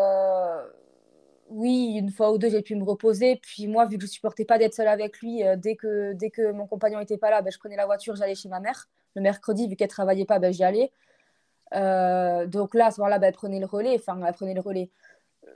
[1.50, 3.40] oui, une fois ou deux, j'ai pu me reposer.
[3.42, 6.52] Puis moi, vu que je supportais pas d'être seule avec lui, dès, que, dès que
[6.52, 8.90] mon compagnon n'était pas là, ben, je prenais la voiture, j'allais chez ma mère.
[9.16, 10.92] Le mercredi, vu qu'elle travaillait pas, ben, j'y allais.
[11.76, 13.96] Euh, donc là, à ce moment-là, bah, prenait le relais.
[14.00, 14.90] Enfin, prenait le relais.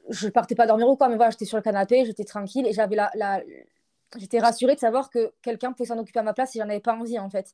[0.10, 2.74] Je partais pas dormir ou quoi, mais voilà, j'étais sur le canapé, j'étais tranquille et
[2.74, 3.42] j'avais la, la...
[4.18, 6.80] j'étais rassurée de savoir que quelqu'un pouvait s'en occuper à ma place si j'en avais
[6.80, 7.54] pas envie, en fait.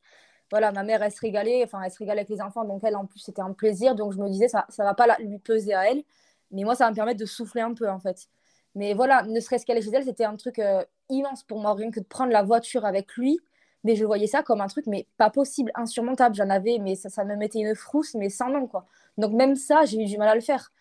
[0.52, 3.06] voilà, ma mère, elle se régalait, enfin, elle se avec les enfants, donc elle, en
[3.06, 3.96] plus, c'était un plaisir.
[3.96, 6.04] Donc, je me disais, ça ne va pas lui peser à elle,
[6.52, 8.28] mais moi, ça va me permettre de souffler un peu, en fait.
[8.76, 11.92] Mais voilà, ne serait-ce qu'aller chez elle, c'était un truc euh, immense pour moi, rien
[11.92, 13.40] que de prendre la voiture avec lui.
[13.84, 16.36] Mais je voyais ça comme un truc, mais pas possible, insurmontable.
[16.36, 18.86] J'en avais, mais ça, ça me mettait une frousse, mais sans nom, quoi.
[19.18, 20.72] Donc, même ça, j'ai eu du mal à le faire.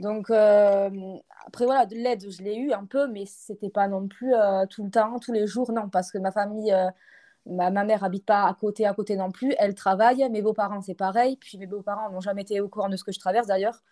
[0.00, 0.90] Donc, euh,
[1.46, 4.66] après, voilà, de l'aide, je l'ai eu un peu, mais c'était pas non plus euh,
[4.66, 6.74] tout le temps, tous les jours, non, parce que ma famille,
[7.46, 10.82] ma, ma, mère habite pas à côté, à côté non plus, elle travaille, mes beaux-parents,
[10.82, 13.46] c'est pareil, puis mes beaux-parents n'ont jamais été au courant de ce que je traverse
[13.46, 13.82] d'ailleurs.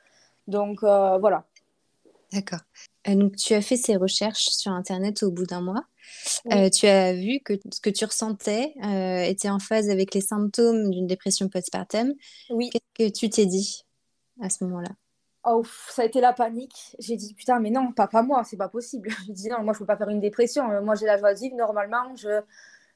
[0.47, 1.45] Donc, voilà.
[2.33, 2.61] D'accord.
[3.09, 5.85] Euh, donc, tu as fait ces recherches sur Internet au bout d'un mois.
[6.53, 10.21] Euh, tu as vu que ce que tu ressentais euh, était en phase avec les
[10.21, 12.15] symptômes d'une dépression postpartum.
[12.51, 12.71] Oui.
[12.71, 13.85] Qu'est-ce que tu t'es dit
[14.41, 14.91] à ce moment-là?
[15.45, 16.97] Oh, ça a été la panique.
[16.99, 19.09] J'ai dit putain, mais non, pas, pas moi, c'est pas possible.
[19.27, 20.83] J'ai dit non, moi je peux pas faire une dépression.
[20.83, 22.15] Moi j'ai la joie de vivre normalement.
[22.17, 22.43] Je,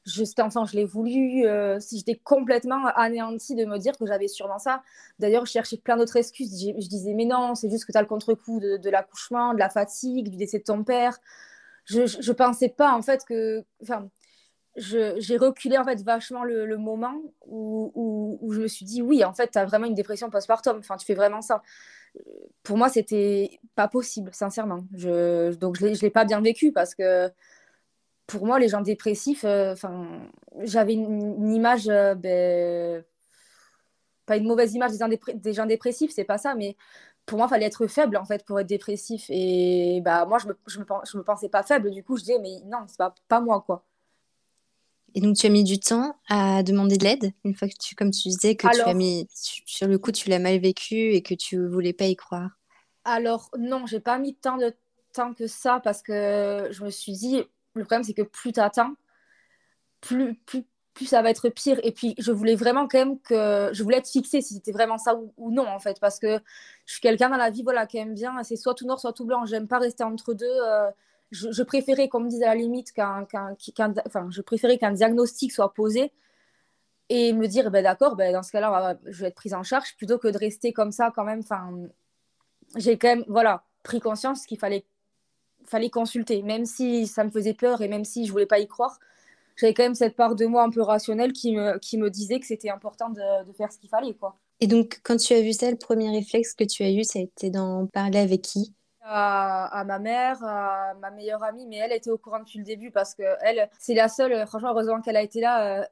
[0.04, 1.46] je, cet enfant, je l'ai voulu.
[1.46, 4.82] Euh, j'étais complètement anéantie de me dire que j'avais sûrement ça.
[5.18, 6.60] D'ailleurs, je cherchais plein d'autres excuses.
[6.60, 9.58] Je, je, disais, mais non, c'est juste que tu as le contre-coup de, l'accouchement, de
[9.58, 11.18] la fatigue, du décès de ton père.
[11.84, 13.64] Je ne pensais pas, en fait, que.
[13.82, 14.08] Enfin,
[14.76, 17.14] j'ai reculé, en fait, vachement le, moment
[17.46, 20.30] où, où, où, je me suis dit, oui, en fait, tu as vraiment une dépression
[20.30, 20.78] postpartum.
[20.78, 21.62] Enfin, tu fais vraiment ça.
[22.62, 24.80] Pour moi, c'était pas possible, sincèrement.
[24.94, 27.30] Je, donc, je ne l'ai pas bien vécu parce que
[28.26, 30.06] pour moi, les gens dépressifs, euh, enfin,
[30.62, 33.04] j'avais une, image, euh, ben,
[34.26, 36.76] pas une mauvaise image des gens, des gens dépressifs, c'est pas ça, mais
[37.26, 39.26] pour moi, il fallait être faible en fait pour être dépressif.
[39.28, 41.90] Et bah moi, je me, je me, je me pensais pas faible.
[41.90, 43.85] Du coup, je disais, mais non, c'est pas, pas moi quoi.
[45.14, 47.94] Et donc, tu as mis du temps à demander de l'aide une fois que tu,
[47.94, 51.12] comme tu disais, que Alors, tu as mis sur le coup, tu l'as mal vécu
[51.12, 52.50] et que tu voulais pas y croire?
[53.04, 54.74] Alors non, j'ai pas mis tant de
[55.12, 57.42] temps que ça parce que je me suis dit,
[57.74, 58.94] le problème, c'est que plus tu attends,
[60.00, 60.35] plus,
[60.94, 61.80] plus, ça va être pire.
[61.82, 63.70] Et puis, je voulais vraiment quand même que.
[63.72, 65.98] Je voulais être fixée si c'était vraiment ça ou, non, en fait.
[66.00, 66.38] Parce que
[66.87, 68.42] je suis quelqu'un dans la vie voilà, qui aime bien.
[68.42, 69.46] C'est soit tout noir, soit tout blanc.
[69.46, 70.46] J'aime pas rester entre deux.
[70.46, 70.90] Euh,
[71.30, 73.26] je, préférais qu'on me dise à la limite qu'un.
[74.06, 76.12] enfin, je préférais qu'un diagnostic soit posé
[77.08, 79.96] et me dire, ben, d'accord, ben, dans ce cas-là, je vais être prise en charge
[79.96, 81.40] plutôt que de rester comme ça quand même.
[81.40, 81.70] Enfin,
[82.76, 84.85] j'ai quand même voilà, pris conscience qu'il fallait
[85.66, 88.66] fallait consulter, même si ça me faisait peur et même si je voulais pas y
[88.66, 88.98] croire.
[89.57, 92.40] J'avais quand même cette part de moi un peu rationnelle qui me, qui me disait
[92.40, 94.14] que c'était important de, de, faire ce qu'il fallait.
[94.14, 94.37] Quoi.
[94.61, 97.18] Et donc, quand tu as vu ça, le premier réflexe que tu as eu, ça
[97.18, 98.75] a été d'en parler avec qui?
[99.03, 102.64] À, à, ma mère, à ma meilleure amie, mais elle était au courant depuis le
[102.64, 105.81] début parce que elle, c'est la seule, franchement, heureusement qu'elle a été là.
[105.81, 105.85] Euh,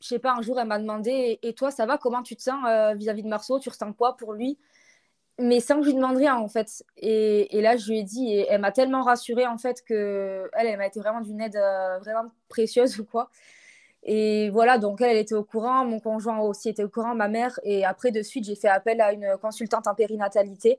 [0.00, 1.96] je sais pas, un jour, elle m'a demandé Et toi, ça va?
[1.96, 3.58] Comment tu te sens euh, vis-à-vis -vis de Marceau?
[3.58, 4.58] Tu ressens quoi pour lui?
[5.38, 6.84] Mais sans que je lui demande rien en fait.
[6.96, 10.48] Et, et, là, je lui ai dit, et elle m'a tellement rassurée en fait que
[10.52, 13.30] elle, elle m'a été vraiment d'une aide euh, vraiment précieuse ou quoi.
[14.04, 17.28] Et voilà, donc elle, elle était au courant, mon conjoint aussi était au courant, ma
[17.28, 17.58] mère.
[17.62, 20.78] Et après, de suite, j'ai fait appel à une consultante en périnatalité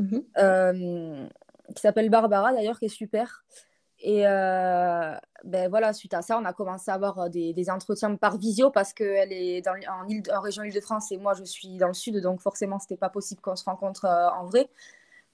[0.00, 0.24] mm-hmm.
[0.38, 1.26] euh,
[1.74, 3.44] qui s'appelle Barbara d'ailleurs, qui est super.
[4.08, 7.70] Et euh, ben voilà, suite à ça, on a commencé à avoir euh, des, des
[7.70, 11.42] entretiens par visio parce qu'elle est dans, en, Ile, en région Île-de-France et moi je
[11.42, 14.70] suis dans le sud, donc forcément c'était pas possible qu'on se rencontre euh, en vrai.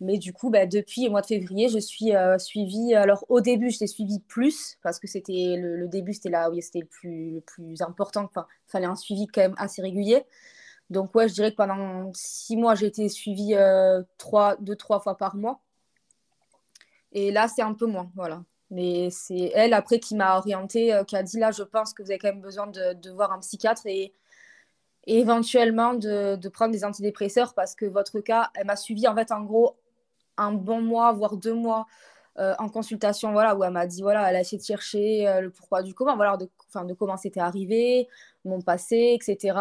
[0.01, 2.95] Mais du coup, ben, depuis le mois de février, je suis euh, suivie.
[2.95, 6.59] Alors au début, je l'ai suivie plus parce que c'était le, début, c'était là où
[6.63, 8.25] c'était le plus, le plus important.
[8.25, 10.25] Enfin, il fallait un suivi quand même assez régulier.
[10.91, 13.55] Donc ouais, je dirais que pendant six mois, j'ai été suivie
[14.19, 15.61] trois, deux, trois fois par mois.
[17.13, 18.43] Et là, c'est un peu moins, voilà.
[18.73, 22.03] Mais c'est elle, après, qui m'a orientée, euh, qui a dit là, je pense que
[22.03, 24.15] vous avez quand même besoin de, voir un psychiatre et,
[25.07, 29.43] éventuellement de, prendre des antidépresseurs parce que votre cas, elle m'a suivi en fait, en
[29.43, 29.77] gros,
[30.39, 31.87] un bon mois, voire deux mois
[32.39, 35.43] euh, en consultation, voilà, où elle m'a dit, voilà, elle a essayé de chercher euh,
[35.43, 36.49] le pourquoi du comment, voilà, de,
[36.95, 38.09] comment c'était arrivé,
[38.45, 39.55] mon passé, etc.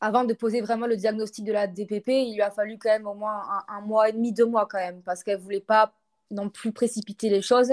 [0.00, 3.06] Avant de poser vraiment le diagnostic de la DPP, il lui a fallu quand même
[3.06, 5.94] au moins un, un mois et demi, deux mois quand même, parce qu'elle voulait pas
[6.30, 7.72] non plus précipiter les choses.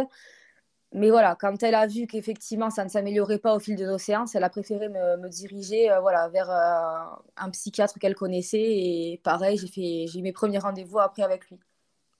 [0.93, 3.97] Mais voilà, quand elle a vu qu'effectivement ça ne s'améliorait pas au fil de nos
[3.97, 8.59] séances, elle a préféré me, me diriger euh, voilà, vers euh, un psychiatre qu'elle connaissait.
[8.59, 11.57] Et pareil, j'ai fait j'ai eu mes premiers rendez-vous après avec lui.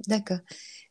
[0.07, 0.39] D'accord.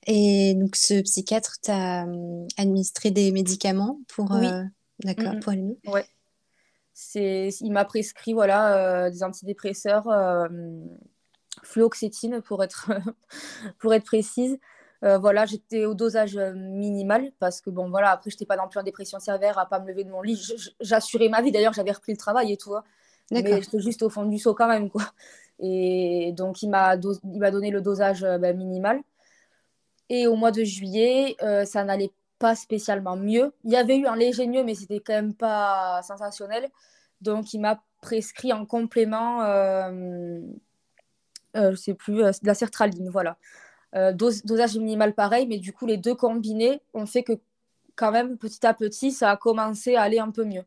[0.07, 4.46] Et donc ce psychiatre t'a euh, administré des médicaments pour, oui.
[4.46, 4.64] euh,
[5.03, 5.79] d'accord, pour aller mieux?
[5.87, 6.05] Ouais.
[6.92, 10.07] C'est, il m'a prescrit voilà, des antidépresseurs,
[11.62, 12.90] fluoxétine pour être,
[13.79, 14.59] pour être précise.
[15.03, 18.69] Euh, voilà, j'étais au dosage euh, minimal parce que bon, voilà, après, j'étais pas non
[18.69, 20.39] plus en dépression sévère à pas me lever de mon lit.
[20.81, 21.53] J'assurais ma vie.
[21.53, 22.75] D'ailleurs, j'avais repris le travail et tout.
[22.75, 22.85] Hein.
[23.31, 25.05] Mais j'étais juste au fond du seau quand même, quoi.
[25.61, 29.01] Et donc, il m'a donné le dosage euh, ben, minimal.
[30.09, 33.53] Et au mois de juillet, euh, ça n'allait pas spécialement mieux.
[33.65, 36.69] Il y avait eu un léger mieux, mais c'était quand même pas sensationnel.
[37.21, 39.45] Donc, il m'a prescrit en complément,
[41.55, 43.37] je ne sais plus, de la sertraline, voilà.
[43.92, 47.33] Dosage minimal pareil, mais du coup, les deux combinés ont fait que
[47.96, 50.64] quand même, petit à petit, ça a commencé à aller un peu mieux.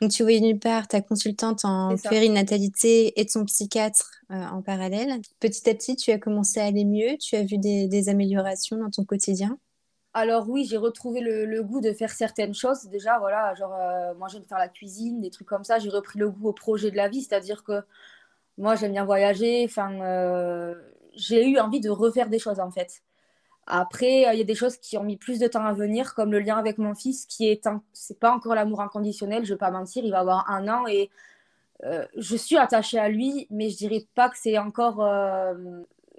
[0.00, 5.20] Donc, tu voyais nulle part ta consultante en périnatalité et ton psychiatre euh, en parallèle.
[5.38, 7.16] Petit à petit, tu as commencé à aller mieux.
[7.18, 9.58] Tu as vu des, améliorations dans ton quotidien?
[10.12, 12.86] Alors oui, j'ai retrouvé le, goût de faire certaines choses.
[12.86, 15.78] Déjà, voilà, genre euh, moi j'aime faire la cuisine, des trucs comme ça.
[15.78, 17.80] J'ai repris le goût au projet de la vie, c'est-à-dire que
[18.58, 19.64] moi j'aime bien voyager.
[19.64, 20.74] Enfin, euh,
[21.14, 23.02] j'ai eu envie de refaire des choses en fait.
[23.66, 26.32] Après, il y a des choses qui ont mis plus de temps à venir, comme
[26.32, 29.70] le lien avec mon fils, qui est, c'est pas encore l'amour inconditionnel, je vais pas
[29.70, 31.10] mentir, il va avoir un an et
[31.84, 35.54] euh, je suis attachée à lui, mais je dirais pas que c'est encore, euh,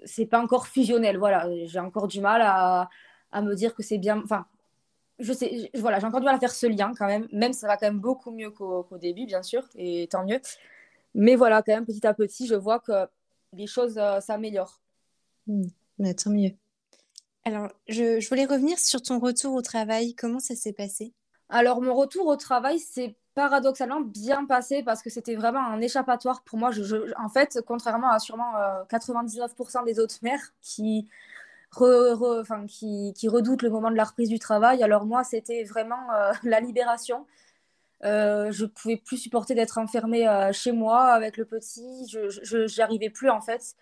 [0.04, 1.18] c'est pas encore fusionnel.
[1.18, 2.88] Voilà, j'ai encore du mal à,
[3.32, 4.22] à me dire que c'est bien.
[4.24, 4.46] Enfin,
[5.18, 7.66] je sais, voilà, j'ai encore du mal à faire ce lien quand même, même ça
[7.66, 10.40] va quand même beaucoup mieux qu'au, début, bien sûr, et tant mieux.
[11.14, 13.06] Mais voilà, quand même, petit à petit, je vois que
[13.52, 14.80] les choses euh, s'améliorent.
[15.46, 16.50] Mmh, tant mieux.
[17.44, 20.14] Alors, je, voulais revenir sur ton retour au travail.
[20.14, 21.12] Comment ça s'est passé?
[21.50, 26.42] Alors, mon retour au travail, c'est paradoxalement bien passé parce que c'était vraiment un échappatoire
[26.42, 26.70] pour moi.
[26.70, 28.52] Je, en fait, contrairement à sûrement
[28.88, 31.08] 99% euh, des autres mères qui,
[31.74, 36.60] qui, redoutent le moment de la reprise du travail, alors moi, c'était vraiment euh, la
[36.60, 37.26] libération.
[38.04, 42.06] Euh, je pouvais plus supporter d'être enfermée euh, chez moi avec le petit.
[42.08, 43.74] Je n'arrivais plus en fait.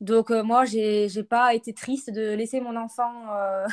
[0.00, 3.66] Donc euh, moi, j'ai n'ai pas été triste de laisser mon enfant euh,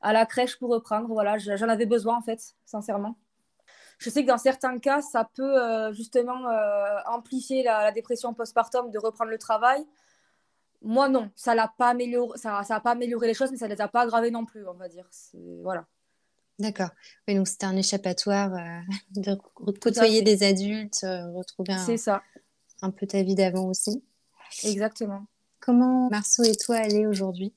[0.00, 1.08] à la crèche pour reprendre.
[1.08, 3.16] Voilà, j'en avais besoin en fait, sincèrement.
[3.98, 6.46] Je sais que dans certains cas, ça peut euh, justement
[7.06, 9.84] amplifier la, dépression postpartum de reprendre le travail.
[10.80, 13.74] Moi, non, ça n'a pas amélioré, ça, ça pas amélioré les choses, mais ça ne
[13.74, 15.08] les a pas aggravées non plus, on va dire.
[15.64, 15.84] Voilà.
[16.60, 16.90] D'accord.
[17.26, 18.52] Oui, donc c'était un échappatoire
[19.16, 19.36] de
[19.80, 22.22] côtoyer des adultes, retrouver un, ça.
[22.82, 24.04] un peu ta vie d'avant aussi.
[24.62, 25.26] Exactement.
[25.60, 27.52] Comment Marceau et toi allez aujourd'hui?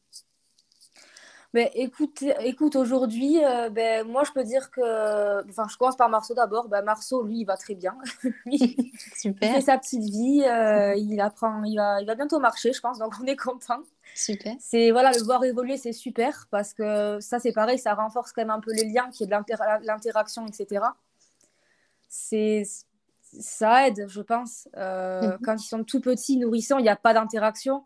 [1.54, 5.46] Ben, écoute, écoute aujourd'hui, euh, ben, moi je peux dire que.
[5.50, 6.70] Enfin, je commence par Marceau d'abord.
[6.70, 7.98] Ben, Marceau, lui, il va très bien.
[9.18, 9.50] Super.
[9.50, 10.44] Il fait sa petite vie.
[10.46, 13.00] Euh, il apprend, il va, il va bientôt marcher, je pense.
[13.00, 13.82] Donc on est content.
[14.16, 14.56] Super.
[14.60, 18.42] C'est voilà, le voir évoluer, c'est super parce que ça, c'est pareil, ça renforce quand
[18.42, 20.86] même un peu les liens, qui est de l'interaction, etc.
[22.08, 22.64] C'est
[23.40, 24.68] ça aide, je pense.
[24.78, 25.38] Euh, mhm.
[25.44, 27.84] Quand ils sont tout petits, nourrissants, il n'y a pas d'interaction.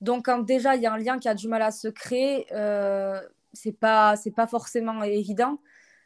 [0.00, 2.46] Donc, quand déjà il y a un lien qui a du mal à se créer,
[2.52, 3.20] euh,
[3.52, 5.60] c'est pas c'est pas forcément évident.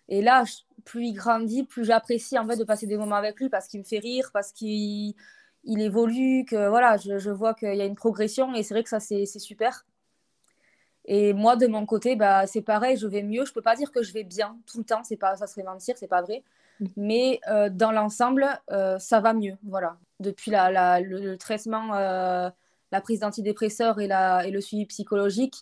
[0.08, 0.44] Et là,
[0.84, 3.80] plus il grandit, plus j'apprécie en fait de passer des moments avec lui parce qu'il
[3.80, 5.14] me fait rire, parce qu'il
[5.64, 8.84] il évolue, que voilà, je, je vois qu'il y a une progression et c'est vrai
[8.84, 9.84] que ça c'est super.
[11.06, 13.44] Et moi de mon côté, bah c'est pareil, je vais mieux.
[13.44, 15.62] Je peux pas dire que je vais bien tout le temps, c'est pas ça serait
[15.62, 16.42] mentir, c'est pas vrai.
[16.96, 19.56] Mais euh, dans l'ensemble, euh, ça va mieux.
[19.64, 19.98] Voilà.
[20.20, 22.50] Depuis la, la, le, traitement euh,
[22.92, 24.08] la prise d'antidépresseurs et,
[24.46, 25.56] et le suivi psychologique,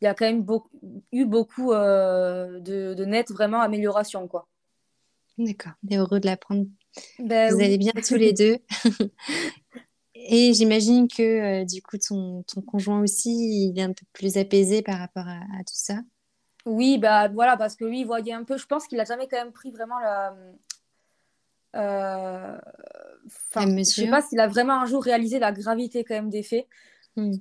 [0.00, 0.44] il y a quand même
[1.12, 4.28] eu beaucoup de, de nettes vraiment améliorations.
[4.28, 4.46] Quoi.
[5.38, 6.66] D'accord, on est heureux de l'apprendre.
[7.18, 8.58] Ben Vous allez bien tous les deux.
[10.14, 14.38] et j'imagine que euh, du coup, ton, ton, conjoint aussi, il est un peu plus
[14.38, 15.98] apaisé par rapport à, tout ça.
[16.66, 19.28] Oui, bah voilà, parce que lui, il voyait un peu, je pense qu'il a jamais
[19.28, 20.34] quand même pris vraiment la,
[21.76, 22.58] euh,
[23.54, 26.66] je sais pas s'il a vraiment un jour réalisé la gravité quand même des faits.
[27.16, 27.34] Hmm.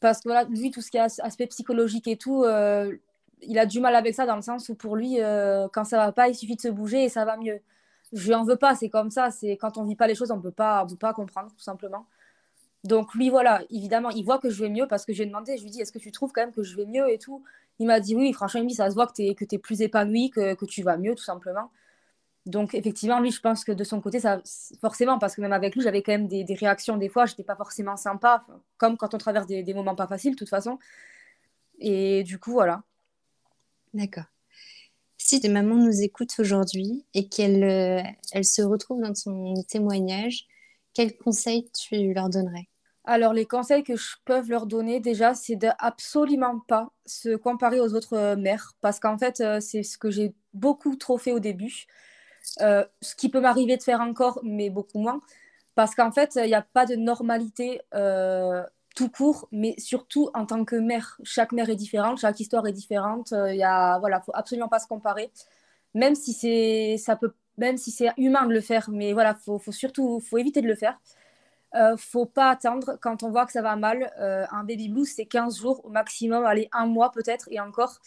[0.00, 2.96] Parce que voilà, lui, tout ce qui est aspect psychologique et tout, euh,
[3.42, 5.96] il a du mal avec ça dans le sens où pour lui, euh, quand ça
[5.96, 7.60] va pas, il suffit de se bouger et ça va mieux.
[8.12, 9.30] Je lui en veux pas, c'est comme ça.
[9.30, 11.62] C'est quand on vit pas les choses, on peut pas, on peut pas comprendre tout
[11.62, 12.06] simplement.
[12.84, 15.26] Donc lui, voilà, évidemment, il voit que je vais mieux parce que je lui ai
[15.26, 17.18] demandé, je lui dit, est-ce que tu trouves quand même que je vais mieux et
[17.18, 17.42] tout?
[17.78, 19.56] Il m'a dit oui, franchement, il me dit, ça se voit que tu es, que
[19.56, 21.70] plus épanoui, que, que tu vas mieux tout simplement.
[22.48, 24.40] Donc, effectivement, lui, je pense que de son côté, ça,
[24.80, 27.56] forcément, parce que même avec lui, j'avais quand même des, réactions des fois, j'étais pas
[27.56, 28.46] forcément sympa,
[28.78, 30.78] comme quand on traverse des, moments pas faciles, de toute façon.
[31.78, 32.82] Et du coup, voilà.
[33.92, 34.24] D'accord.
[35.18, 40.46] Si tes mamans nous écoutent aujourd'hui et qu'elles euh, se retrouvent dans ton témoignage,
[40.94, 42.68] quels conseils tu leur donnerais?
[43.08, 47.80] Alors, les conseils que je peux leur donner déjà, c'est de absolument pas se comparer
[47.80, 51.32] aux autres euh, mères, parce qu'en fait, euh, c'est ce que j'ai beaucoup trop fait
[51.32, 51.86] au début.
[52.60, 55.20] Euh, ce qui peut m'arriver de faire encore, mais beaucoup moins.
[55.74, 57.80] Parce qu'en fait, il n'y a pas de normalité
[58.94, 61.18] tout court, mais surtout en tant que mère.
[61.24, 63.32] Chaque mère est différente, chaque histoire est différente.
[63.32, 65.30] Il y voilà, faut absolument pas se comparer.
[65.94, 70.62] Même si c'est, si humain de le faire, mais voilà, faut, faut surtout, faut éviter
[70.62, 70.98] de le faire.
[71.74, 74.12] Euh, faut pas attendre quand on voit que ça va mal.
[74.18, 78.00] un baby blues, c'est 15 jours au maximum, allez, un mois peut-être, et encore.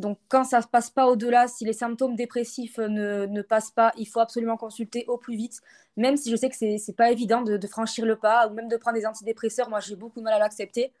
[0.00, 3.92] Donc, quand ça ne passe pas au-delà, si les symptômes dépressifs ne, ne, passent pas,
[3.98, 5.60] il faut absolument consulter au plus vite,
[5.96, 8.68] même si je sais que ce n'est pas évident de, franchir le pas ou même
[8.68, 9.68] de prendre des antidépresseurs.
[9.68, 10.92] Moi, j'ai beaucoup de mal à l'accepter.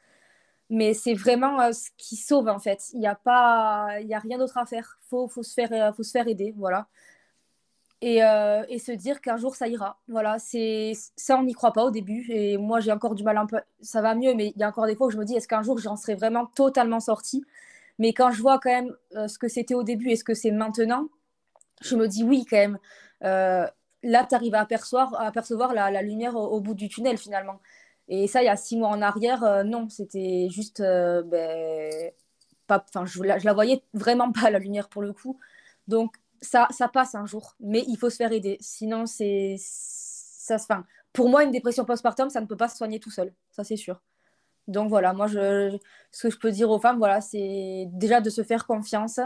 [0.70, 2.90] Mais c'est vraiment euh, ce qui sauve, en fait.
[2.92, 4.98] Il n'y a, a rien d'autre à faire.
[5.02, 6.54] Il faut, faut, se faire, euh, faut se faire aider.
[6.56, 6.86] Voilà.
[8.02, 9.98] Et, euh, et, se dire qu'un jour ça ira.
[10.08, 13.36] Voilà, c'est ça on n'y croit pas au début et moi j'ai encore du mal
[13.36, 13.58] un peu.
[13.82, 15.48] Ça va mieux, mais il y a encore des fois où je me dis est-ce
[15.48, 17.44] qu'un jour j'en serai vraiment totalement sortie?
[17.98, 20.34] Mais quand je vois quand même euh, ce que c'était au début et ce que
[20.34, 21.08] c'est maintenant,
[21.82, 22.78] je me dis oui quand même.
[23.24, 23.66] Euh,
[24.02, 27.60] là, tu arrives à apercevoir, à apercevoir la, lumière au, bout du tunnel finalement.
[28.08, 32.10] Et ça, il y a six mois en arrière, non, c'était juste, ben,
[32.66, 35.38] pas, je, la, je la voyais vraiment pas la lumière pour le coup.
[35.88, 38.56] Donc ça, ça passe un jour, mais il faut se faire aider.
[38.60, 40.66] Sinon, c'est ça se.
[40.66, 43.64] Fin, pour moi, une dépression postpartum, ça ne peut pas se soigner tout seul, ça
[43.64, 44.00] c'est sûr.
[44.68, 45.76] Donc voilà, moi, je,
[46.12, 49.20] ce que je peux dire aux femmes, voilà, c'est déjà de se faire confiance.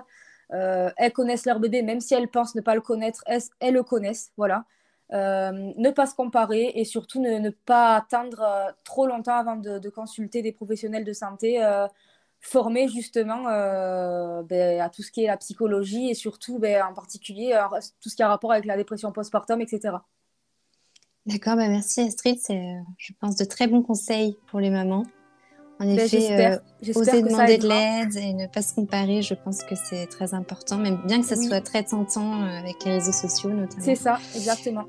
[0.53, 3.83] Euh, elles connaissent leur bébé, même si elles pensent ne pas le connaître, elles, le
[3.83, 4.33] connaissent.
[4.37, 4.65] Voilà.
[5.13, 9.89] Euh, ne pas se comparer et surtout ne, pas attendre euh, trop longtemps avant de,
[9.91, 11.61] consulter des professionnels de santé
[12.47, 13.45] formés justement
[14.43, 17.59] ben, à tout ce qui est la psychologie et surtout ben, en particulier
[18.01, 19.97] tout ce qui a rapport avec la dépression postpartum, etc.
[21.27, 25.05] D'accord, bah merci Astrid, c'est je pense de très bons conseils pour les mamans.
[25.81, 29.65] En ben, effet, euh, oser demander de l'aide et ne pas se comparer, je pense
[29.65, 33.13] que c'est très important, même bien que ça soit très tentant euh, avec les réseaux
[33.13, 33.83] sociaux notamment.
[33.83, 34.85] C'est ça, exactement.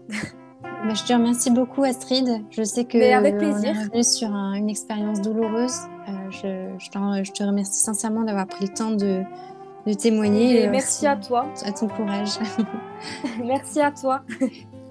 [0.61, 2.43] Bah, je te remercie beaucoup Astrid.
[2.51, 5.79] Je sais que on est sur une expérience douloureuse.
[6.07, 9.23] Euh, je, je, te remercie sincèrement d'avoir pris le temps de,
[9.85, 10.63] de témoigner.
[10.63, 11.45] Et merci à toi.
[11.65, 12.39] À ton courage.
[13.43, 14.21] merci à toi.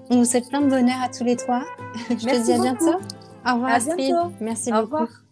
[0.09, 1.63] On vous souhaite plein de bonheur à tous les trois.
[2.09, 2.99] Je te dis à bientôt.
[3.47, 3.97] Au revoir à Astrid.
[3.97, 4.31] Bientôt.
[4.39, 5.03] Merci Au beaucoup.
[5.03, 5.24] Revoir.